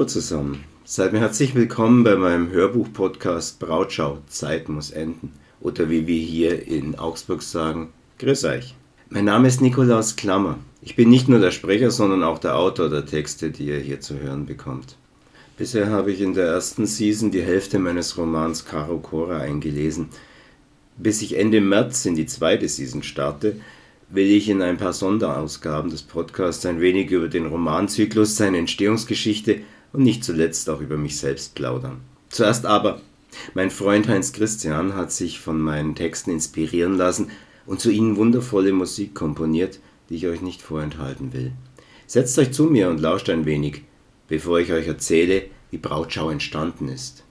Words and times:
Hallo 0.00 0.08
zusammen, 0.08 0.64
seid 0.82 1.12
mir 1.12 1.20
herzlich 1.20 1.54
willkommen 1.54 2.04
bei 2.04 2.16
meinem 2.16 2.50
Hörbuch-Podcast 2.50 3.58
Brautschau, 3.58 4.16
Zeit 4.28 4.70
muss 4.70 4.90
enden. 4.90 5.30
Oder 5.60 5.90
wie 5.90 6.06
wir 6.06 6.18
hier 6.18 6.66
in 6.66 6.98
Augsburg 6.98 7.42
sagen, 7.42 7.90
Grüß 8.18 8.44
euch. 8.44 8.74
Mein 9.10 9.26
Name 9.26 9.46
ist 9.46 9.60
Nikolaus 9.60 10.16
Klammer. 10.16 10.58
Ich 10.80 10.96
bin 10.96 11.10
nicht 11.10 11.28
nur 11.28 11.38
der 11.38 11.50
Sprecher, 11.50 11.90
sondern 11.90 12.22
auch 12.22 12.38
der 12.38 12.56
Autor 12.56 12.88
der 12.88 13.04
Texte, 13.04 13.50
die 13.50 13.66
ihr 13.66 13.78
hier 13.78 14.00
zu 14.00 14.18
hören 14.18 14.46
bekommt. 14.46 14.96
Bisher 15.58 15.90
habe 15.90 16.12
ich 16.12 16.22
in 16.22 16.32
der 16.32 16.46
ersten 16.46 16.86
Season 16.86 17.30
die 17.30 17.42
Hälfte 17.42 17.78
meines 17.78 18.16
Romans 18.16 18.64
Caro 18.64 19.00
Cora 19.00 19.40
eingelesen. 19.40 20.08
Bis 20.96 21.20
ich 21.20 21.38
Ende 21.38 21.60
März 21.60 22.06
in 22.06 22.14
die 22.14 22.24
zweite 22.24 22.70
Season 22.70 23.02
starte, 23.02 23.60
will 24.08 24.30
ich 24.30 24.48
in 24.48 24.62
ein 24.62 24.78
paar 24.78 24.94
Sonderausgaben 24.94 25.90
des 25.90 26.00
Podcasts 26.00 26.64
ein 26.64 26.80
wenig 26.80 27.10
über 27.10 27.28
den 27.28 27.44
Romanzyklus, 27.44 28.38
seine 28.38 28.56
Entstehungsgeschichte 28.56 29.60
und 29.92 30.02
nicht 30.02 30.24
zuletzt 30.24 30.68
auch 30.70 30.80
über 30.80 30.96
mich 30.96 31.18
selbst 31.18 31.54
plaudern. 31.54 32.00
Zuerst 32.28 32.66
aber, 32.66 33.00
mein 33.54 33.70
Freund 33.70 34.08
Heinz 34.08 34.32
Christian 34.32 34.94
hat 34.94 35.12
sich 35.12 35.40
von 35.40 35.60
meinen 35.60 35.94
Texten 35.94 36.30
inspirieren 36.30 36.96
lassen 36.96 37.30
und 37.66 37.80
zu 37.80 37.90
ihnen 37.90 38.16
wundervolle 38.16 38.72
Musik 38.72 39.14
komponiert, 39.14 39.80
die 40.08 40.16
ich 40.16 40.26
euch 40.26 40.40
nicht 40.40 40.62
vorenthalten 40.62 41.32
will. 41.32 41.52
Setzt 42.06 42.38
euch 42.38 42.52
zu 42.52 42.64
mir 42.64 42.88
und 42.88 43.00
lauscht 43.00 43.30
ein 43.30 43.44
wenig, 43.44 43.82
bevor 44.28 44.58
ich 44.58 44.72
euch 44.72 44.86
erzähle, 44.88 45.44
wie 45.70 45.78
Brautschau 45.78 46.30
entstanden 46.30 46.88
ist. 46.88 47.24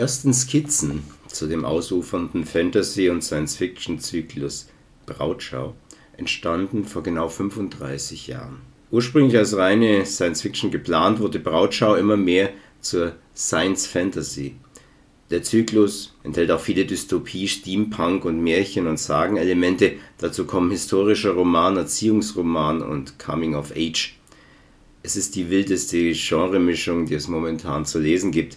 Ersten 0.00 0.32
Skizzen 0.32 1.02
zu 1.26 1.46
dem 1.46 1.66
ausufernden 1.66 2.46
Fantasy- 2.46 3.10
und 3.10 3.22
Science-Fiction-Zyklus 3.22 4.70
Brautschau 5.04 5.74
entstanden 6.16 6.84
vor 6.84 7.02
genau 7.02 7.28
35 7.28 8.28
Jahren. 8.28 8.62
Ursprünglich 8.90 9.36
als 9.36 9.54
reine 9.54 10.06
Science-Fiction 10.06 10.70
geplant, 10.70 11.20
wurde 11.20 11.38
Brautschau 11.38 11.96
immer 11.96 12.16
mehr 12.16 12.48
zur 12.80 13.12
Science-Fantasy. 13.36 14.54
Der 15.28 15.42
Zyklus 15.42 16.16
enthält 16.22 16.50
auch 16.50 16.60
viele 16.60 16.86
Dystopie, 16.86 17.46
Steampunk 17.46 18.24
und 18.24 18.42
Märchen- 18.42 18.86
und 18.86 18.98
Sagenelemente. 18.98 19.96
Dazu 20.16 20.46
kommen 20.46 20.70
historischer 20.70 21.32
Roman, 21.32 21.76
Erziehungsroman 21.76 22.80
und 22.80 23.18
Coming 23.18 23.54
of 23.54 23.72
Age. 23.76 24.16
Es 25.02 25.16
ist 25.16 25.36
die 25.36 25.50
wildeste 25.50 26.12
Genremischung, 26.12 27.04
die 27.04 27.14
es 27.14 27.28
momentan 27.28 27.84
zu 27.84 27.98
lesen 27.98 28.32
gibt. 28.32 28.56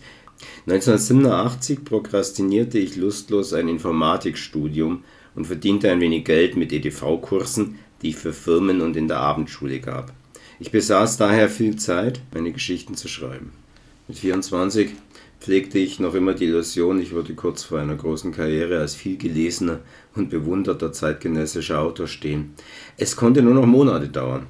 1987 0.68 1.84
prokrastinierte 1.84 2.80
ich 2.80 2.96
lustlos 2.96 3.54
ein 3.54 3.68
Informatikstudium 3.68 5.04
und 5.36 5.46
verdiente 5.46 5.92
ein 5.92 6.00
wenig 6.00 6.26
Geld 6.26 6.56
mit 6.56 6.72
EDV-Kursen, 6.72 7.80
die 8.02 8.10
ich 8.10 8.16
für 8.16 8.34
Firmen 8.34 8.82
und 8.82 8.96
in 8.96 9.08
der 9.08 9.20
Abendschule 9.20 9.80
gab. 9.80 10.14
Ich 10.60 10.72
besaß 10.72 11.18
daher 11.18 11.50
viel 11.50 11.76
Zeit, 11.76 12.22
meine 12.34 12.52
Geschichten 12.52 12.96
zu 12.96 13.08
schreiben. 13.08 13.52
Mit 14.08 14.20
24 14.20 14.92
pflegte 15.40 15.80
ich 15.80 16.00
noch 16.00 16.14
immer 16.14 16.34
die 16.34 16.46
Illusion, 16.46 17.02
ich 17.02 17.12
würde 17.12 17.34
kurz 17.34 17.64
vor 17.64 17.80
einer 17.80 17.96
großen 17.96 18.32
Karriere 18.32 18.80
als 18.80 18.96
vielgelesener 18.96 19.80
und 20.16 20.30
bewunderter 20.30 20.94
zeitgenössischer 20.94 21.82
Autor 21.82 22.08
stehen. 22.08 22.54
Es 22.98 23.18
konnte 23.18 23.42
nur 23.42 23.54
noch 23.54 23.66
Monate 23.66 24.08
dauern, 24.08 24.48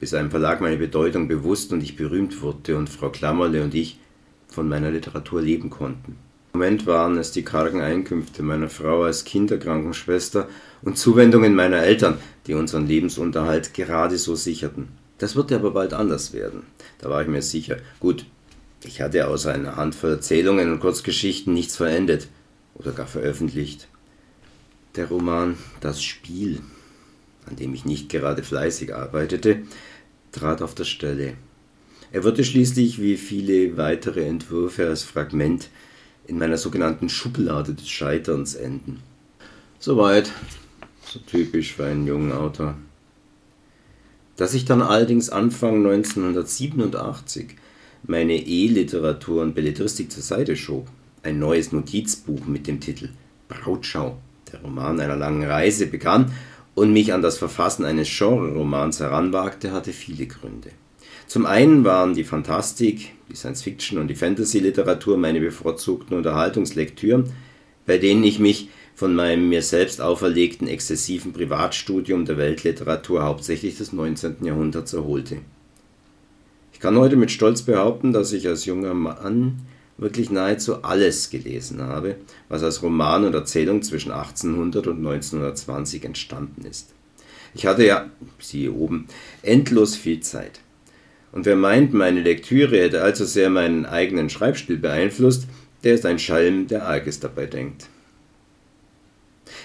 bis 0.00 0.14
einem 0.14 0.30
Verlag 0.30 0.60
meine 0.60 0.78
Bedeutung 0.78 1.28
bewusst 1.28 1.72
und 1.72 1.82
ich 1.82 1.94
berühmt 1.94 2.42
wurde 2.42 2.76
und 2.76 2.88
Frau 2.88 3.10
Klammerle 3.10 3.62
und 3.62 3.74
ich 3.74 4.00
von 4.48 4.68
meiner 4.68 4.90
Literatur 4.90 5.42
leben 5.42 5.70
konnten. 5.70 6.16
Im 6.52 6.60
Moment 6.60 6.86
waren 6.86 7.18
es 7.18 7.32
die 7.32 7.44
kargen 7.44 7.82
Einkünfte 7.82 8.42
meiner 8.42 8.70
Frau 8.70 9.02
als 9.02 9.24
Kinderkrankenschwester 9.24 10.48
und 10.82 10.96
Zuwendungen 10.96 11.54
meiner 11.54 11.82
Eltern, 11.82 12.18
die 12.46 12.54
unseren 12.54 12.86
Lebensunterhalt 12.86 13.74
gerade 13.74 14.16
so 14.16 14.34
sicherten. 14.34 14.88
Das 15.18 15.36
würde 15.36 15.56
aber 15.56 15.72
bald 15.72 15.92
anders 15.92 16.32
werden, 16.32 16.62
da 16.98 17.10
war 17.10 17.22
ich 17.22 17.28
mir 17.28 17.42
sicher. 17.42 17.76
Gut, 18.00 18.24
ich 18.84 19.00
hatte 19.00 19.26
außer 19.28 19.52
einer 19.52 19.76
Handvoll 19.76 20.12
Erzählungen 20.12 20.72
und 20.72 20.80
Kurzgeschichten 20.80 21.52
nichts 21.52 21.76
verendet 21.76 22.28
oder 22.74 22.92
gar 22.92 23.06
veröffentlicht. 23.06 23.88
Der 24.94 25.08
Roman 25.08 25.58
Das 25.80 26.02
Spiel, 26.02 26.60
an 27.46 27.56
dem 27.56 27.74
ich 27.74 27.84
nicht 27.84 28.08
gerade 28.08 28.42
fleißig 28.42 28.94
arbeitete, 28.94 29.62
trat 30.32 30.62
auf 30.62 30.74
der 30.74 30.84
Stelle. 30.84 31.34
Er 32.16 32.24
würde 32.24 32.44
schließlich 32.44 32.98
wie 32.98 33.18
viele 33.18 33.76
weitere 33.76 34.24
Entwürfe 34.24 34.86
als 34.88 35.02
Fragment 35.02 35.68
in 36.26 36.38
meiner 36.38 36.56
sogenannten 36.56 37.10
Schublade 37.10 37.74
des 37.74 37.90
Scheiterns 37.90 38.54
enden. 38.54 39.02
Soweit, 39.78 40.32
so 41.04 41.18
typisch 41.18 41.74
für 41.74 41.84
einen 41.84 42.06
jungen 42.06 42.32
Autor. 42.32 42.74
Dass 44.38 44.54
ich 44.54 44.64
dann 44.64 44.80
allerdings 44.80 45.28
Anfang 45.28 45.86
1987 45.86 47.48
meine 48.06 48.36
E-Literatur 48.36 49.42
und 49.42 49.54
Belletristik 49.54 50.10
zur 50.10 50.22
Seite 50.22 50.56
schob, 50.56 50.88
ein 51.22 51.38
neues 51.38 51.70
Notizbuch 51.72 52.46
mit 52.46 52.66
dem 52.66 52.80
Titel 52.80 53.10
Brautschau, 53.48 54.16
der 54.50 54.62
Roman 54.62 55.00
einer 55.00 55.16
langen 55.16 55.44
Reise 55.44 55.86
begann 55.86 56.32
und 56.74 56.94
mich 56.94 57.12
an 57.12 57.20
das 57.20 57.36
Verfassen 57.36 57.84
eines 57.84 58.08
Genre-Romans 58.08 59.00
heranwagte, 59.00 59.70
hatte 59.72 59.92
viele 59.92 60.26
Gründe. 60.26 60.70
Zum 61.26 61.44
einen 61.44 61.84
waren 61.84 62.14
die 62.14 62.24
Fantastik, 62.24 63.12
die 63.28 63.36
Science-Fiction 63.36 63.98
und 63.98 64.08
die 64.08 64.14
Fantasy-Literatur 64.14 65.16
meine 65.16 65.40
bevorzugten 65.40 66.16
Unterhaltungslektüren, 66.16 67.32
bei 67.84 67.98
denen 67.98 68.22
ich 68.22 68.38
mich 68.38 68.68
von 68.94 69.14
meinem 69.14 69.48
mir 69.48 69.62
selbst 69.62 70.00
auferlegten 70.00 70.68
exzessiven 70.68 71.32
Privatstudium 71.32 72.24
der 72.24 72.38
Weltliteratur 72.38 73.24
hauptsächlich 73.24 73.76
des 73.76 73.92
19. 73.92 74.44
Jahrhunderts 74.44 74.94
erholte. 74.94 75.38
Ich 76.72 76.80
kann 76.80 76.96
heute 76.96 77.16
mit 77.16 77.30
Stolz 77.30 77.62
behaupten, 77.62 78.12
dass 78.12 78.32
ich 78.32 78.46
als 78.46 78.64
junger 78.64 78.94
Mann 78.94 79.62
wirklich 79.98 80.30
nahezu 80.30 80.82
alles 80.82 81.30
gelesen 81.30 81.82
habe, 81.82 82.16
was 82.48 82.62
als 82.62 82.82
Roman 82.82 83.24
und 83.24 83.34
Erzählung 83.34 83.82
zwischen 83.82 84.12
1800 84.12 84.86
und 84.86 84.98
1920 84.98 86.04
entstanden 86.04 86.64
ist. 86.66 86.92
Ich 87.54 87.66
hatte 87.66 87.84
ja, 87.84 88.10
siehe 88.38 88.72
oben, 88.72 89.08
endlos 89.42 89.96
viel 89.96 90.20
Zeit. 90.20 90.60
Und 91.36 91.44
wer 91.44 91.54
meint, 91.54 91.92
meine 91.92 92.22
Lektüre 92.22 92.78
hätte 92.78 93.02
allzu 93.02 93.26
sehr 93.26 93.50
meinen 93.50 93.84
eigenen 93.84 94.30
Schreibstil 94.30 94.78
beeinflusst, 94.78 95.46
der 95.84 95.92
ist 95.92 96.06
ein 96.06 96.18
Schalm, 96.18 96.66
der 96.66 96.88
Arges 96.88 97.20
dabei 97.20 97.44
denkt. 97.44 97.88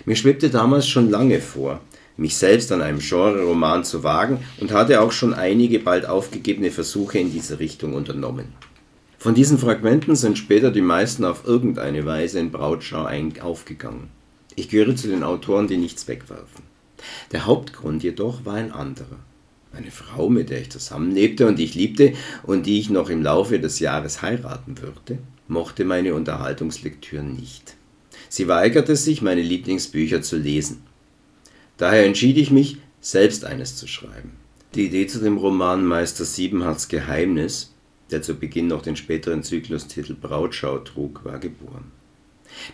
Mir 0.04 0.18
schwebte 0.18 0.50
damals 0.50 0.90
schon 0.90 1.10
lange 1.10 1.40
vor, 1.40 1.80
mich 2.18 2.36
selbst 2.36 2.74
an 2.74 2.82
einem 2.82 3.00
Genre-Roman 3.00 3.86
zu 3.86 4.04
wagen 4.04 4.40
und 4.60 4.74
hatte 4.74 5.00
auch 5.00 5.14
schon 5.14 5.34
einige 5.34 5.80
bald 5.80 6.06
aufgegebene 6.06 6.72
Versuche 6.72 7.20
in 7.20 7.32
diese 7.32 7.60
Richtung 7.60 7.94
unternommen. 7.94 8.48
Von 9.18 9.34
diesen 9.34 9.58
Fragmenten 9.58 10.18
sind 10.18 10.38
später 10.38 10.72
die 10.72 10.82
meisten 10.82 11.24
auf 11.24 11.48
irgendeine 11.48 12.06
Weise 12.06 12.40
in 12.40 12.52
Brautschau 12.52 13.08
aufgegangen. 13.42 14.10
Ich 14.58 14.68
gehöre 14.68 14.98
zu 14.98 15.08
den 15.08 15.24
Autoren, 15.24 15.70
die 15.70 15.78
nichts 15.78 16.06
wegwerfen. 16.10 16.66
Der 17.32 17.46
Hauptgrund 17.46 18.04
jedoch 18.04 18.44
war 18.44 18.56
ein 18.56 18.74
anderer. 18.74 19.20
Eine 19.74 19.92
Frau, 19.92 20.30
mit 20.30 20.50
der 20.50 20.62
ich 20.62 20.70
zusammenlebte 20.70 21.48
und 21.48 21.58
die 21.58 21.64
ich 21.64 21.76
liebte 21.76 22.14
und 22.44 22.66
die 22.66 22.80
ich 22.80 22.90
noch 22.90 23.10
im 23.10 23.22
Laufe 23.22 23.60
des 23.60 23.80
Jahres 23.80 24.22
heiraten 24.22 24.82
würde, 24.82 25.20
mochte 25.48 25.86
meine 25.86 26.14
Unterhaltungslektüren 26.14 27.34
nicht. 27.36 27.76
Sie 28.28 28.48
weigerte 28.48 28.96
sich, 28.96 29.22
meine 29.22 29.42
Lieblingsbücher 29.42 30.22
zu 30.22 30.38
lesen. 30.38 30.84
Daher 31.78 32.06
entschied 32.06 32.38
ich 32.38 32.52
mich, 32.52 32.78
selbst 33.00 33.46
eines 33.46 33.76
zu 33.76 33.88
schreiben. 33.88 34.34
Die 34.76 34.86
Idee 34.86 35.08
zu 35.08 35.20
dem 35.20 35.38
Roman 35.38 35.86
Meister 35.86 36.24
Siebenharts 36.24 36.88
Geheimnis, 36.88 37.74
der 38.12 38.22
zu 38.22 38.36
Beginn 38.36 38.68
noch 38.68 38.82
den 38.82 38.96
späteren 38.96 39.44
Zyklustitel 39.44 40.14
Brautschau 40.14 40.80
trug, 40.80 41.26
war 41.26 41.40
geboren. 41.40 41.92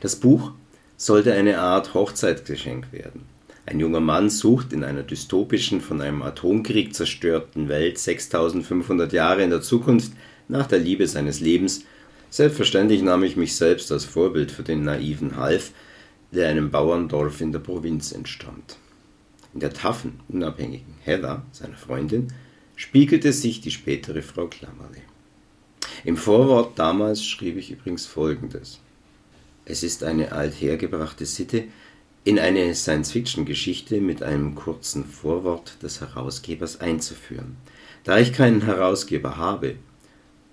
Das 0.02 0.16
Buch 0.16 0.52
sollte 0.98 1.34
eine 1.34 1.60
Art 1.60 1.94
Hochzeitsgeschenk 1.94 2.92
werden. 2.92 3.37
Ein 3.68 3.82
junger 3.82 4.00
Mann 4.00 4.30
sucht 4.30 4.72
in 4.72 4.86
einer 4.86 5.04
dystopischen, 5.04 5.82
von 5.82 6.00
einem 6.00 6.22
Atomkrieg 6.22 6.96
zerstörten 6.96 7.68
Welt 7.68 7.98
6500 7.98 9.12
Jahre 9.12 9.44
in 9.44 9.50
der 9.50 9.62
Zukunft 9.62 10.14
nach 10.48 10.68
der 10.68 10.80
Liebe 10.80 11.06
seines 11.06 11.42
Lebens. 11.42 11.84
Selbstverständlich 12.30 13.02
nahm 13.02 13.24
ich 13.24 13.36
mich 13.36 13.58
selbst 13.58 13.92
als 13.92 14.06
Vorbild 14.06 14.52
für 14.52 14.64
den 14.64 14.86
naiven 14.86 15.36
Half, 15.36 15.72
der 16.32 16.48
einem 16.48 16.72
Bauerndorf 16.72 17.42
in 17.42 17.52
der 17.52 17.60
Provinz 17.60 18.14
entstammt. 18.14 18.78
In 19.54 19.60
der 19.60 19.74
taffen, 19.74 20.22
unabhängigen 20.30 20.96
Heather, 21.04 21.44
seiner 21.52 21.76
Freundin, 21.76 22.30
spiegelte 22.78 23.34
sich 23.34 23.60
die 23.60 23.72
spätere 23.72 24.22
Frau 24.22 24.48
Klammerle. 24.48 25.02
Im 26.06 26.16
Vorwort 26.16 26.80
damals 26.80 27.26
schrieb 27.26 27.58
ich 27.58 27.72
übrigens 27.72 28.06
folgendes. 28.06 28.80
Es 29.66 29.84
ist 29.84 30.06
eine 30.06 30.32
althergebrachte 30.32 31.26
Sitte, 31.26 31.66
in 32.28 32.40
eine 32.40 32.76
Science-Fiction-Geschichte 32.76 34.02
mit 34.02 34.22
einem 34.22 34.54
kurzen 34.54 35.06
Vorwort 35.06 35.82
des 35.82 36.02
Herausgebers 36.02 36.82
einzuführen. 36.82 37.56
Da 38.04 38.18
ich 38.20 38.34
keinen 38.34 38.66
Herausgeber 38.66 39.38
habe 39.38 39.76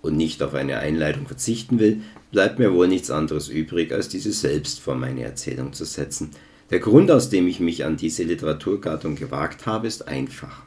und 0.01 0.17
nicht 0.17 0.41
auf 0.45 0.55
eine 0.55 0.79
Einleitung 0.79 1.27
verzichten 1.27 1.81
will, 1.81 2.03
bleibt 2.31 2.61
mir 2.61 2.73
wohl 2.73 2.87
nichts 2.87 3.11
anderes 3.11 3.49
übrig, 3.49 3.91
als 3.91 4.09
diese 4.09 4.31
selbst 4.31 4.79
vor 4.79 4.95
meine 4.95 5.25
Erzählung 5.25 5.73
zu 5.73 5.85
setzen. 5.85 6.31
Der 6.71 6.79
Grund, 6.79 7.11
aus 7.11 7.29
dem 7.29 7.49
ich 7.49 7.59
mich 7.59 7.85
an 7.85 7.97
diese 7.97 8.23
Literaturgattung 8.23 9.17
gewagt 9.17 9.67
habe, 9.67 9.89
ist 9.89 10.07
einfach. 10.07 10.63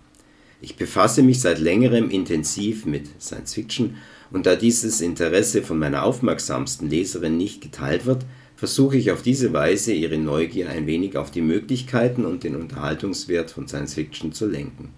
Ich 0.60 0.76
befasse 0.76 1.24
mich 1.24 1.40
seit 1.40 1.60
längerem 1.60 2.10
intensiv 2.10 2.86
mit 2.86 3.08
Science 3.22 3.54
Fiction 3.54 3.96
und 4.30 4.46
da 4.46 4.58
dieses 4.58 5.00
Interesse 5.00 5.64
von 5.64 5.80
meiner 5.80 6.04
aufmerksamsten 6.04 6.90
Leserin 6.90 7.38
nicht 7.38 7.62
geteilt 7.62 8.06
wird, 8.06 8.26
versuche 8.58 8.98
ich 8.98 9.12
auf 9.12 9.22
diese 9.22 9.54
Weise 9.54 9.94
ihre 9.94 10.18
Neugier 10.18 10.70
ein 10.70 10.88
wenig 10.88 11.16
auf 11.16 11.30
die 11.30 11.42
Möglichkeiten 11.42 12.26
und 12.26 12.44
den 12.44 12.56
Unterhaltungswert 12.56 13.52
von 13.52 13.68
Science 13.68 13.94
Fiction 13.94 14.34
zu 14.34 14.48
lenken. 14.48 14.90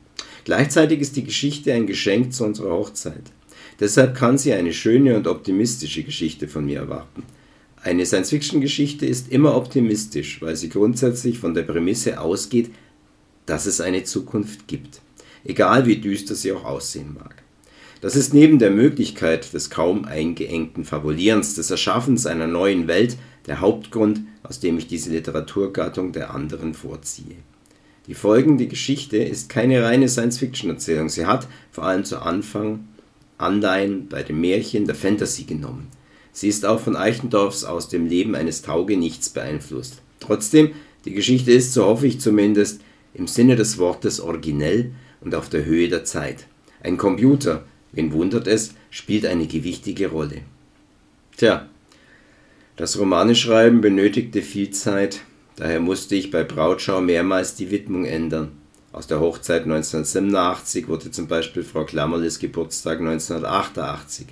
Gleichzeitig 0.46 1.02
ist 1.02 1.18
die 1.18 1.26
Geschichte 1.26 1.74
ein 1.74 1.86
Geschenk 1.86 2.34
zu 2.34 2.46
unserer 2.46 2.72
Hochzeit. 2.72 3.32
Deshalb 3.80 4.16
kann 4.16 4.38
sie 4.38 4.54
eine 4.54 4.74
schöne 4.74 5.16
und 5.18 5.28
optimistische 5.28 6.04
Geschichte 6.04 6.48
von 6.48 6.66
mir 6.66 6.80
erwarten. 6.80 7.24
Eine 7.82 8.06
Science-Fiction-Geschichte 8.06 9.06
ist 9.06 9.32
immer 9.32 9.56
optimistisch, 9.56 10.42
weil 10.42 10.56
sie 10.56 10.70
grundsätzlich 10.70 11.38
von 11.38 11.54
der 11.54 11.64
Prämisse 11.64 12.20
ausgeht, 12.20 12.72
dass 13.46 13.66
es 13.66 13.82
eine 13.82 14.04
Zukunft 14.04 14.68
gibt, 14.68 15.02
egal 15.44 15.86
wie 15.86 15.98
düster 15.98 16.36
sie 16.36 16.52
auch 16.54 16.64
aussehen 16.64 17.14
mag. 17.14 17.39
Das 18.02 18.16
ist 18.16 18.34
neben 18.34 18.60
der 18.60 18.72
Möglichkeit 18.72 19.54
des 19.54 19.70
kaum 19.70 20.06
eingeengten 20.06 20.86
Fabulierens, 20.86 21.56
des 21.56 21.70
Erschaffens 21.70 22.26
einer 22.26 22.48
neuen 22.48 22.88
Welt, 22.88 23.18
der 23.46 23.60
Hauptgrund, 23.60 24.22
aus 24.42 24.62
dem 24.62 24.78
ich 24.78 24.88
diese 24.88 25.10
Literaturgattung 25.10 26.14
der 26.14 26.34
anderen 26.34 26.74
vorziehe. 26.74 27.36
Die 28.08 28.14
folgende 28.14 28.68
Geschichte 28.68 29.18
ist 29.18 29.50
keine 29.50 29.84
reine 29.84 30.08
Science-Fiction-Erzählung. 30.08 31.10
Sie 31.10 31.26
hat, 31.26 31.48
vor 31.72 31.84
allem 31.84 32.06
zu 32.06 32.22
Anfang, 32.22 32.88
Anleihen 33.38 34.08
bei 34.08 34.24
dem 34.24 34.40
Märchen 34.40 34.86
der 34.86 34.96
Fantasy 34.96 35.44
genommen. 35.44 35.88
Sie 36.32 36.48
ist 36.48 36.66
auch 36.66 36.80
von 36.80 36.96
Eichendorffs 36.96 37.66
aus 37.66 37.90
dem 37.90 38.08
Leben 38.08 38.34
eines 38.34 38.62
Taugenichts 38.62 39.30
beeinflusst. 39.30 40.02
Trotzdem, 40.20 40.72
die 41.06 41.14
Geschichte 41.14 41.52
ist, 41.52 41.74
so 41.74 41.86
hoffe 41.86 42.08
ich 42.08 42.20
zumindest, 42.20 42.82
im 43.14 43.28
Sinne 43.28 43.56
des 43.56 43.78
Wortes 43.78 44.20
originell 44.20 44.92
und 45.22 45.36
auf 45.36 45.50
der 45.50 45.66
Höhe 45.66 45.90
der 45.90 46.06
Zeit. 46.06 46.48
Ein 46.82 46.98
Computer, 46.98 47.66
wen 47.92 48.14
wundert 48.14 48.48
es, 48.48 48.74
spielt 48.90 49.26
eine 49.26 49.48
gewichtige 49.48 50.08
Rolle. 50.08 50.42
Tja, 51.38 51.68
das 52.76 52.98
Romaneschreiben 52.98 53.82
benötigte 53.82 54.42
viel 54.42 54.72
Zeit, 54.72 55.22
daher 55.56 55.80
musste 55.80 56.16
ich 56.16 56.32
bei 56.32 56.44
Brautschau 56.44 57.02
mehrmals 57.02 57.56
die 57.56 57.72
Widmung 57.72 58.06
ändern. 58.06 58.52
Aus 58.92 59.08
der 59.08 59.20
Hochzeit 59.20 59.64
1987 59.64 60.88
wurde 60.88 61.12
zum 61.12 61.28
Beispiel 61.28 61.64
Frau 61.64 61.86
Klammerles 61.86 62.40
Geburtstag 62.40 63.00
1988. 63.00 64.28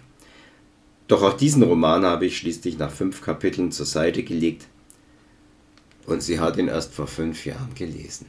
Doch 1.07 1.24
auch 1.24 1.33
diesen 1.33 1.63
Roman 1.63 2.06
habe 2.06 2.25
ich 2.25 2.38
schließlich 2.38 2.77
nach 2.77 2.92
fünf 2.92 3.21
Kapiteln 3.21 3.71
zur 3.71 3.86
Seite 3.86 4.24
gelegt 4.24 4.68
und 6.06 6.24
sie 6.24 6.39
hat 6.39 6.57
ihn 6.57 6.68
erst 6.68 6.94
vor 6.94 7.07
fünf 7.07 7.45
Jahren 7.45 7.74
gelesen. 7.75 8.25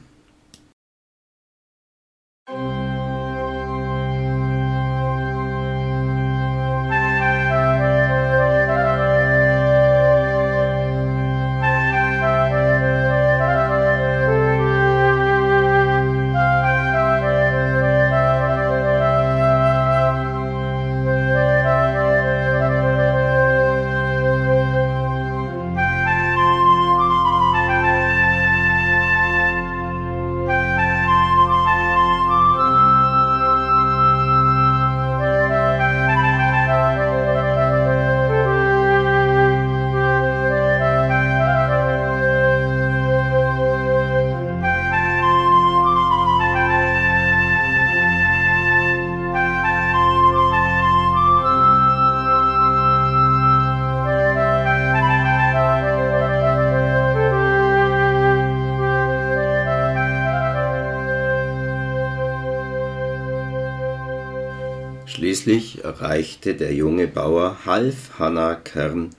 Schließlich 65.09 65.83
erreichte 65.83 66.53
der 66.53 66.71
junge 66.71 67.07
Bauer 67.07 67.65
half 67.65 68.19
Hanna 68.19 68.53
Kern 68.53 69.09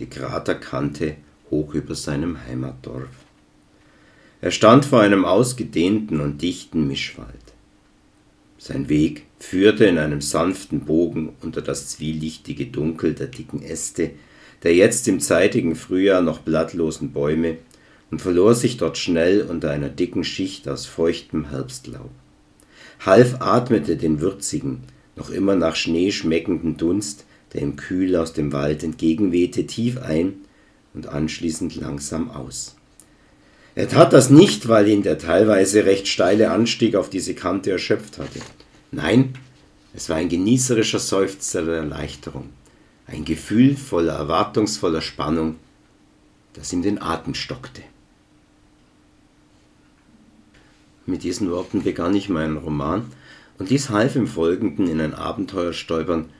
die 0.00 0.06
Kraterkante 0.06 1.14
hoch 1.48 1.74
über 1.74 1.94
seinem 1.94 2.44
Heimatdorf. 2.44 3.08
Er 4.40 4.50
stand 4.50 4.84
vor 4.84 5.00
einem 5.00 5.24
ausgedehnten 5.24 6.20
und 6.20 6.42
dichten 6.42 6.88
Mischwald. 6.88 7.28
Sein 8.58 8.88
Weg 8.88 9.26
führte 9.38 9.84
in 9.84 9.98
einem 9.98 10.20
sanften 10.20 10.80
Bogen 10.80 11.34
unter 11.40 11.62
das 11.62 11.86
zwielichtige 11.90 12.66
Dunkel 12.66 13.14
der 13.14 13.28
dicken 13.28 13.62
Äste, 13.62 14.10
der 14.64 14.74
jetzt 14.74 15.06
im 15.06 15.20
zeitigen 15.20 15.76
Frühjahr 15.76 16.20
noch 16.20 16.40
blattlosen 16.40 17.12
Bäume 17.12 17.58
und 18.10 18.20
verlor 18.20 18.56
sich 18.56 18.76
dort 18.76 18.98
schnell 18.98 19.42
unter 19.42 19.70
einer 19.70 19.88
dicken 19.88 20.24
Schicht 20.24 20.66
aus 20.68 20.86
feuchtem 20.86 21.50
Herbstlaub. 21.50 22.10
Half 23.06 23.40
atmete 23.40 23.96
den 23.96 24.20
würzigen, 24.20 24.82
noch 25.16 25.30
immer 25.30 25.56
nach 25.56 25.76
Schnee 25.76 26.10
schmeckenden 26.12 26.76
Dunst, 26.76 27.24
der 27.52 27.62
ihm 27.62 27.76
kühl 27.76 28.16
aus 28.16 28.32
dem 28.32 28.52
Wald 28.52 28.82
entgegenwehte, 28.82 29.66
tief 29.66 29.98
ein 29.98 30.34
und 30.94 31.06
anschließend 31.06 31.76
langsam 31.76 32.30
aus. 32.30 32.76
Er 33.74 33.88
tat 33.88 34.12
das 34.12 34.28
nicht, 34.30 34.68
weil 34.68 34.88
ihn 34.88 35.02
der 35.02 35.18
teilweise 35.18 35.84
recht 35.86 36.06
steile 36.06 36.50
Anstieg 36.50 36.94
auf 36.94 37.08
diese 37.08 37.34
Kante 37.34 37.70
erschöpft 37.70 38.18
hatte. 38.18 38.40
Nein, 38.90 39.34
es 39.94 40.08
war 40.08 40.16
ein 40.16 40.28
genießerischer 40.28 40.98
Seufzer 40.98 41.64
der 41.64 41.76
Erleichterung, 41.76 42.50
ein 43.06 43.24
Gefühl 43.24 43.76
voller 43.76 44.14
erwartungsvoller 44.14 45.00
Spannung, 45.00 45.56
das 46.52 46.72
ihm 46.72 46.82
den 46.82 47.00
Atem 47.00 47.34
stockte. 47.34 47.82
Mit 51.06 51.24
diesen 51.24 51.50
Worten 51.50 51.82
begann 51.82 52.14
ich 52.14 52.28
meinen 52.28 52.58
Roman, 52.58 53.10
und 53.58 53.70
dies 53.70 53.90
half 53.90 54.16
im 54.16 54.26
Folgenden 54.26 54.88
in 54.88 55.00
ein 55.00 55.14
Abenteuer 55.14 55.72
stolpern, 55.72 56.30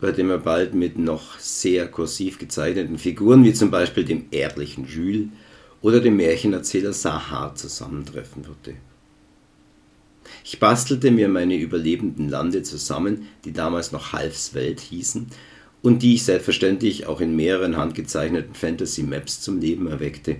bei 0.00 0.10
dem 0.10 0.30
er 0.30 0.38
bald 0.38 0.74
mit 0.74 0.98
noch 0.98 1.38
sehr 1.38 1.88
kursiv 1.88 2.38
gezeichneten 2.38 2.98
Figuren 2.98 3.44
wie 3.44 3.52
zum 3.52 3.70
Beispiel 3.70 4.04
dem 4.04 4.26
ehrlichen 4.30 4.86
Jules 4.86 5.28
oder 5.80 6.00
dem 6.00 6.16
Märchenerzähler 6.16 6.92
Sahar 6.92 7.54
zusammentreffen 7.54 8.46
würde. 8.46 8.76
Ich 10.44 10.58
bastelte 10.58 11.10
mir 11.10 11.28
meine 11.28 11.56
überlebenden 11.56 12.28
Lande 12.28 12.62
zusammen, 12.62 13.28
die 13.44 13.52
damals 13.52 13.92
noch 13.92 14.12
Halfswelt 14.12 14.80
hießen 14.80 15.26
und 15.82 16.02
die 16.02 16.14
ich 16.14 16.24
selbstverständlich 16.24 17.06
auch 17.06 17.20
in 17.20 17.36
mehreren 17.36 17.76
handgezeichneten 17.76 18.54
Fantasy 18.54 19.02
Maps 19.02 19.40
zum 19.40 19.60
Leben 19.60 19.86
erweckte. 19.86 20.36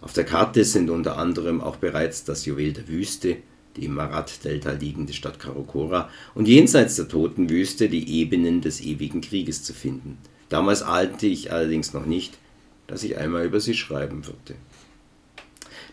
Auf 0.00 0.12
der 0.12 0.24
Karte 0.24 0.64
sind 0.64 0.90
unter 0.90 1.16
anderem 1.18 1.60
auch 1.60 1.76
bereits 1.76 2.24
das 2.24 2.44
Juwel 2.44 2.72
der 2.72 2.88
Wüste, 2.88 3.38
die 3.76 3.84
im 3.86 3.94
Marat-Delta 3.94 4.72
liegende 4.72 5.12
Stadt 5.12 5.38
Karakora 5.38 6.10
und 6.34 6.48
jenseits 6.48 6.96
der 6.96 7.08
Totenwüste 7.08 7.88
die 7.88 8.20
Ebenen 8.20 8.60
des 8.60 8.80
ewigen 8.80 9.20
Krieges 9.20 9.62
zu 9.62 9.72
finden. 9.72 10.18
Damals 10.48 10.82
ahnte 10.82 11.26
ich 11.26 11.52
allerdings 11.52 11.94
noch 11.94 12.06
nicht, 12.06 12.38
dass 12.86 13.02
ich 13.02 13.16
einmal 13.16 13.46
über 13.46 13.60
sie 13.60 13.74
schreiben 13.74 14.26
würde. 14.26 14.54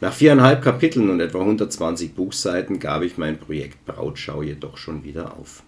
Nach 0.02 0.14
viereinhalb 0.14 0.62
Kapiteln 0.62 1.10
und 1.10 1.20
etwa 1.20 1.40
120 1.40 2.14
Buchseiten 2.14 2.80
gab 2.80 3.02
ich 3.04 3.18
mein 3.18 3.38
Projekt 3.38 3.86
Brautschau 3.86 4.44
jedoch 4.44 4.78
schon 4.78 5.04
wieder 5.04 5.38
auf. 5.38 5.64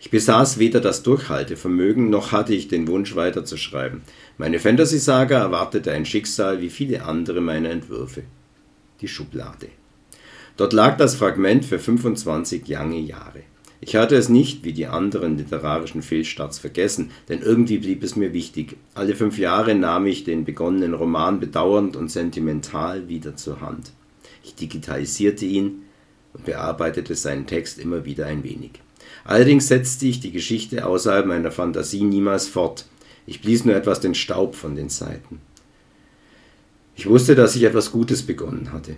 Ich 0.00 0.10
besaß 0.10 0.58
weder 0.58 0.80
das 0.80 1.02
Durchhaltevermögen 1.02 2.08
noch 2.08 2.30
hatte 2.30 2.54
ich 2.54 2.68
den 2.68 2.86
Wunsch 2.86 3.16
weiterzuschreiben. 3.16 4.02
Meine 4.36 4.60
Fantasy-Saga 4.60 5.38
erwartete 5.38 5.90
ein 5.90 6.06
Schicksal 6.06 6.60
wie 6.60 6.70
viele 6.70 7.04
andere 7.04 7.40
meiner 7.40 7.70
Entwürfe. 7.70 8.22
Die 9.00 9.08
Schublade. 9.08 9.68
Dort 10.58 10.72
lag 10.72 10.96
das 10.96 11.14
Fragment 11.14 11.64
für 11.64 11.78
25 11.78 12.66
lange 12.66 12.98
Jahre. 12.98 13.42
Ich 13.80 13.94
hatte 13.94 14.16
es 14.16 14.28
nicht 14.28 14.64
wie 14.64 14.72
die 14.72 14.88
anderen 14.88 15.38
literarischen 15.38 16.02
Fehlstarts 16.02 16.58
vergessen, 16.58 17.12
denn 17.28 17.42
irgendwie 17.42 17.78
blieb 17.78 18.02
es 18.02 18.16
mir 18.16 18.32
wichtig. 18.32 18.76
Alle 18.92 19.14
fünf 19.14 19.38
Jahre 19.38 19.76
nahm 19.76 20.06
ich 20.06 20.24
den 20.24 20.44
begonnenen 20.44 20.94
Roman 20.94 21.38
bedauernd 21.38 21.94
und 21.94 22.10
sentimental 22.10 23.08
wieder 23.08 23.36
zur 23.36 23.60
Hand. 23.60 23.92
Ich 24.42 24.56
digitalisierte 24.56 25.44
ihn 25.44 25.82
und 26.34 26.44
bearbeitete 26.44 27.14
seinen 27.14 27.46
Text 27.46 27.78
immer 27.78 28.04
wieder 28.04 28.26
ein 28.26 28.42
wenig. 28.42 28.72
Allerdings 29.24 29.68
setzte 29.68 30.06
ich 30.06 30.18
die 30.18 30.32
Geschichte 30.32 30.86
außerhalb 30.86 31.24
meiner 31.24 31.52
Fantasie 31.52 32.02
niemals 32.02 32.48
fort. 32.48 32.84
Ich 33.26 33.42
blies 33.42 33.64
nur 33.64 33.76
etwas 33.76 34.00
den 34.00 34.16
Staub 34.16 34.56
von 34.56 34.74
den 34.74 34.88
Seiten. 34.88 35.40
Ich 36.96 37.08
wusste, 37.08 37.36
dass 37.36 37.54
ich 37.54 37.62
etwas 37.62 37.92
Gutes 37.92 38.24
begonnen 38.24 38.72
hatte. 38.72 38.96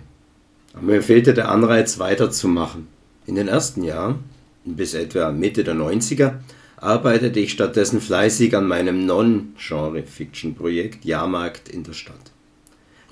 Aber 0.73 0.83
mir 0.83 1.01
fehlte 1.01 1.33
der 1.33 1.49
Anreiz, 1.49 1.99
weiterzumachen. 1.99 2.87
In 3.25 3.35
den 3.35 3.47
ersten 3.47 3.83
Jahren 3.83 4.23
bis 4.65 4.93
etwa 4.93 5.31
Mitte 5.31 5.63
der 5.63 5.75
90er 5.75 6.39
arbeitete 6.77 7.39
ich 7.39 7.51
stattdessen 7.51 8.01
fleißig 8.01 8.55
an 8.55 8.67
meinem 8.67 9.05
Non-Genre-Fiction-Projekt 9.05 11.05
Jahrmarkt 11.05 11.69
in 11.69 11.83
der 11.83 11.93
Stadt. 11.93 12.31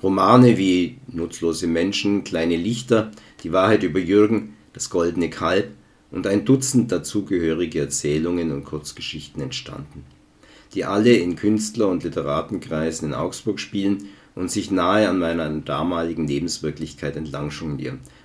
Romane 0.02 0.58
wie 0.58 0.98
Nutzlose 1.08 1.66
Menschen, 1.66 2.24
Kleine 2.24 2.56
Lichter, 2.56 3.10
Die 3.42 3.52
Wahrheit 3.52 3.82
über 3.82 3.98
Jürgen, 3.98 4.54
Das 4.72 4.90
goldene 4.90 5.30
Kalb 5.30 5.70
und 6.10 6.26
ein 6.26 6.44
Dutzend 6.44 6.90
dazugehörige 6.90 7.80
Erzählungen 7.80 8.52
und 8.52 8.64
Kurzgeschichten 8.64 9.42
entstanden, 9.42 10.04
die 10.74 10.84
alle 10.84 11.12
in 11.12 11.36
Künstler- 11.36 11.88
und 11.88 12.02
Literatenkreisen 12.02 13.08
in 13.08 13.14
Augsburg 13.14 13.60
spielen 13.60 14.08
und 14.40 14.50
sich 14.50 14.70
nahe 14.70 15.06
an 15.06 15.18
meiner 15.18 15.50
damaligen 15.50 16.26
Lebenswirklichkeit 16.26 17.14
entlang. 17.14 17.52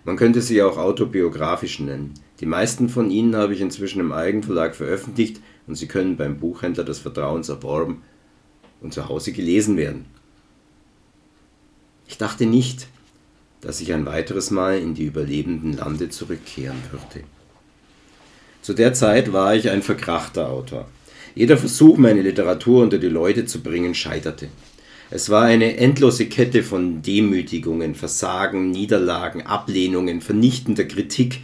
Man 0.05 0.15
könnte 0.15 0.41
sie 0.41 0.63
auch 0.63 0.77
autobiografisch 0.77 1.81
nennen. 1.81 2.13
Die 2.39 2.45
meisten 2.45 2.87
von 2.87 3.11
ihnen 3.11 3.35
habe 3.35 3.53
ich 3.53 3.59
inzwischen 3.59 3.99
im 3.99 4.13
Eigenverlag 4.13 4.75
veröffentlicht 4.75 5.41
und 5.67 5.75
sie 5.75 5.87
können 5.87 6.15
beim 6.15 6.39
Buchhändler 6.39 6.85
des 6.85 6.99
Vertrauens 6.99 7.49
erworben 7.49 8.01
und 8.79 8.93
zu 8.93 9.09
Hause 9.09 9.33
gelesen 9.33 9.75
werden. 9.75 10.05
Ich 12.07 12.17
dachte 12.17 12.45
nicht, 12.45 12.87
dass 13.59 13.81
ich 13.81 13.91
ein 13.91 14.05
weiteres 14.05 14.51
Mal 14.51 14.79
in 14.79 14.93
die 14.93 15.05
überlebenden 15.05 15.73
Lande 15.73 16.07
zurückkehren 16.07 16.77
würde. 16.91 17.27
Zu 18.61 18.73
der 18.73 18.93
Zeit 18.93 19.33
war 19.33 19.53
ich 19.53 19.69
ein 19.69 19.81
verkrachter 19.81 20.49
Autor. 20.49 20.87
Jeder 21.33 21.57
Versuch, 21.57 21.97
meine 21.97 22.21
Literatur 22.21 22.83
unter 22.83 22.99
die 22.99 23.09
Leute 23.09 23.45
zu 23.45 23.61
bringen, 23.61 23.93
scheiterte. 23.93 24.47
Es 25.11 25.29
war 25.29 25.43
eine 25.43 25.77
endlose 25.77 26.25
Kette 26.25 26.63
von 26.63 27.03
Demütigungen, 27.03 27.93
Versagen, 27.93 28.71
Niederlagen, 28.71 29.43
Ablehnungen, 29.43 30.19
vernichtender 30.19 30.85
Kritik, 30.85 31.41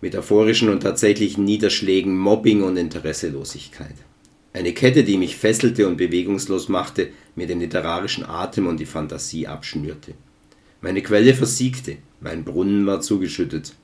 metaphorischen 0.00 0.68
und 0.68 0.80
tatsächlichen 0.80 1.44
Niederschlägen, 1.44 2.18
Mobbing 2.18 2.62
und 2.62 2.76
Interesselosigkeit. 2.76 3.94
Eine 4.52 4.72
Kette, 4.72 5.04
die 5.04 5.16
mich 5.16 5.36
fesselte 5.36 5.86
und 5.86 5.96
bewegungslos 5.96 6.68
machte, 6.68 7.08
mir 7.36 7.46
den 7.46 7.60
literarischen 7.60 8.24
Atem 8.24 8.66
und 8.66 8.78
die 8.78 8.86
Fantasie 8.86 9.46
abschnürte. 9.46 10.14
Meine 10.80 11.02
Quelle 11.02 11.34
versiegte, 11.34 11.98
mein 12.20 12.44
Brunnen 12.44 12.84
war 12.86 13.00
zugeschüttet. 13.00 13.74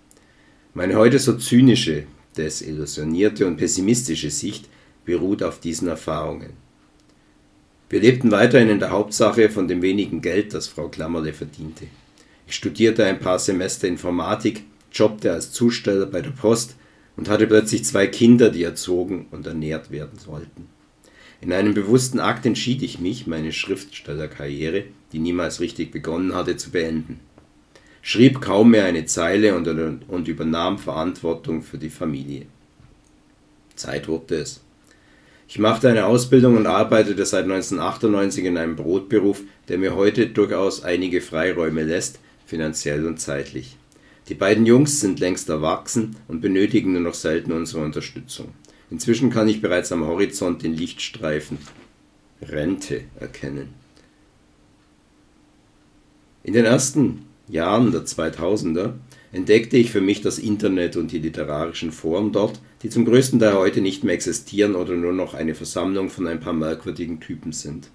Meine 0.75 0.97
heute 0.97 1.19
so 1.19 1.37
zynische, 1.37 2.05
desillusionierte 2.37 3.47
und 3.47 3.57
pessimistische 3.57 4.31
Sicht 4.31 4.69
beruht 5.05 5.43
auf 5.43 5.61
diesen 5.61 5.89
Erfahrungen. 5.89 6.51
Wir 7.91 8.01
lebten 8.01 8.31
weiterhin 8.31 8.69
in 8.69 8.79
der 8.79 8.93
Hauptsache 8.93 9.51
von 9.51 9.67
dem 9.67 9.83
wenigen 9.83 10.23
Geld, 10.23 10.55
das 10.55 10.69
Frau 10.69 10.89
Klammerle 10.89 11.33
verdiente. 11.33 11.87
Ich 12.47 12.55
studierte 12.55 13.05
ein 13.05 13.19
paar 13.19 13.41
Semester 13.41 13.89
Informatik, 13.89 14.63
jobbte 14.93 15.33
als 15.33 15.51
Zusteller 15.51 16.07
bei 16.07 16.21
der 16.21 16.31
Post 16.31 16.77
und 17.17 17.29
hatte 17.29 17.49
plötzlich 17.49 17.85
zwei 17.85 18.07
Kinder, 18.07 18.51
die 18.51 18.63
erzogen 18.63 19.27
und 19.33 19.45
ernährt 19.45 19.91
werden 19.91 20.21
sollten. 20.21 20.69
In 21.41 21.53
einem 21.53 21.75
bewussten 21.75 22.21
Akt 22.21 22.47
entschied 22.47 22.83
ich 22.83 23.01
mich, 23.01 23.27
meine 23.27 23.53
Schriftstellerkarriere, 23.53 24.85
die 25.13 25.19
niemals 25.19 25.59
richtig 25.59 25.91
begonnen 25.91 26.33
hatte, 26.33 26.57
zu 26.57 26.71
beenden. 26.71 27.19
Schrieb 28.03 28.41
kaum 28.41 28.71
mehr 28.71 28.85
eine 28.85 29.05
Zeile 29.07 29.57
und, 29.57 29.67
und 30.07 30.29
übernahm 30.29 30.79
Verantwortung 30.79 31.63
für 31.63 31.79
die 31.79 31.91
Familie. 31.91 32.47
Zeit 33.75 34.07
wurde 34.07 34.37
es. 34.37 34.61
Ich 35.53 35.59
machte 35.59 35.89
eine 35.89 36.07
Ausbildung 36.07 36.57
und 36.57 36.69
arbeitete 36.69 37.27
seit 37.27 37.43
1998 37.43 38.45
in 38.45 38.57
einem 38.57 38.77
Brotberuf, 38.77 39.43
der 39.67 39.79
mir 39.79 39.97
heute 39.97 40.29
durchaus 40.29 40.85
einige 40.85 41.21
Freiräume 41.21 41.83
lässt, 41.83 42.21
finanziell 42.47 43.05
und 43.05 43.19
zeitlich. 43.19 43.77
Die 44.29 44.35
beiden 44.35 44.65
Jungs 44.65 45.01
sind 45.01 45.19
längst 45.19 45.49
erwachsen 45.49 46.15
und 46.29 46.41
benötigen 46.41 46.93
nur 46.93 47.03
noch 47.03 47.15
selten 47.15 47.51
unsere 47.51 47.83
Unterstützung. 47.83 48.55
Inzwischen 48.93 49.31
kann 49.31 49.49
ich 49.49 49.61
bereits 49.61 49.91
am 49.91 50.07
Horizont 50.07 50.63
den 50.63 50.73
Lichtstreifen 50.73 51.59
Rente 52.41 53.03
erkennen. 53.19 53.71
In 56.45 56.53
den 56.53 56.65
ersten 56.65 57.27
Jahren 57.49 57.91
der 57.91 58.03
2000er 58.03 58.93
entdeckte 59.33 59.77
ich 59.77 59.91
für 59.91 60.01
mich 60.01 60.21
das 60.21 60.39
Internet 60.39 60.97
und 60.97 61.13
die 61.13 61.19
literarischen 61.19 61.93
Foren 61.93 62.33
dort, 62.33 62.61
die 62.83 62.91
zum 62.91 63.05
größten 63.05 63.39
Teil 63.39 63.55
heute 63.55 63.81
nicht 63.81 64.05
mehr 64.05 64.15
existieren 64.15 64.75
oder 64.75 64.95
nur 64.95 65.13
noch 65.13 65.35
eine 65.35 65.55
Versammlung 65.55 66.11
von 66.11 66.27
ein 66.27 66.41
paar 66.41 66.53
merkwürdigen 66.53 67.21
Typen 67.21 67.53
sind. 67.53 67.89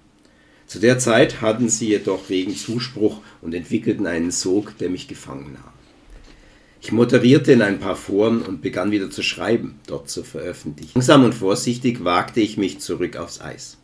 Zu 0.66 0.80
der 0.80 0.98
Zeit 0.98 1.40
hatten 1.42 1.68
sie 1.68 1.88
jedoch 1.88 2.28
regen 2.28 2.56
Zuspruch 2.56 3.20
und 3.40 3.54
entwickelten 3.54 4.06
einen 4.06 4.30
Sog, 4.30 4.76
der 4.78 4.90
mich 4.90 5.06
gefangen 5.06 5.52
nahm. 5.52 5.72
Ich 6.82 6.92
moderierte 6.92 7.52
in 7.52 7.62
ein 7.62 7.80
paar 7.80 7.96
Foren 7.96 8.42
und 8.42 8.62
begann 8.62 8.90
wieder 8.90 9.10
zu 9.10 9.22
schreiben, 9.22 9.80
dort 9.86 10.08
zu 10.08 10.22
veröffentlichen. 10.22 10.92
Langsam 10.94 11.24
und 11.24 11.34
vorsichtig 11.34 12.04
wagte 12.04 12.40
ich 12.40 12.56
mich 12.56 12.78
zurück 12.78 13.16
aufs 13.16 13.40
Eis. 13.40 13.78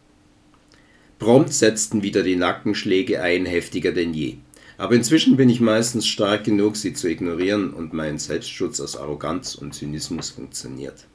Prompt 1.18 1.52
setzten 1.52 2.02
wieder 2.02 2.22
die 2.22 2.36
Nackenschläge 2.36 3.22
ein, 3.22 3.46
heftiger 3.46 3.92
denn 3.92 4.12
je. 4.12 4.36
Aber 4.78 4.94
inzwischen 4.94 5.36
bin 5.36 5.48
ich 5.48 5.60
meistens 5.60 6.06
stark 6.06 6.44
genug, 6.44 6.76
sie 6.76 6.94
zu 6.94 7.08
ignorieren 7.08 7.72
und 7.72 7.92
mein 7.92 8.18
Selbstschutz 8.18 8.80
aus 8.80 8.96
Arroganz 8.96 9.54
und 9.54 9.74
Zynismus 9.74 10.30
funktioniert. 10.30 11.06